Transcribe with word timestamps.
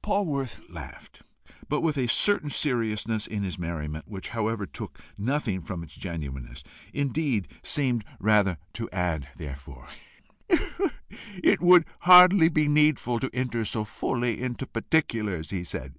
Polwarth 0.00 0.60
laughed, 0.70 1.22
but 1.68 1.80
with 1.80 1.96
a 1.98 2.06
certain 2.06 2.50
seriousness 2.50 3.26
in 3.26 3.42
his 3.42 3.58
merriment, 3.58 4.06
which 4.06 4.28
however 4.28 4.64
took 4.64 5.00
nothing 5.18 5.60
from 5.60 5.82
its 5.82 5.96
genuineness, 5.96 6.62
indeed 6.94 7.48
seemed 7.64 8.04
rather 8.20 8.58
to 8.74 8.88
add 8.90 9.26
thereto. 9.36 9.84
"It 11.42 11.60
would 11.60 11.84
hardly 12.02 12.48
be 12.48 12.68
needful 12.68 13.18
to 13.18 13.30
enter 13.34 13.64
so 13.64 13.82
fully 13.82 14.40
into 14.40 14.68
particulars," 14.68 15.50
he 15.50 15.64
said. 15.64 15.96